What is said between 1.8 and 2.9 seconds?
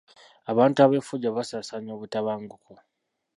obutabanguko.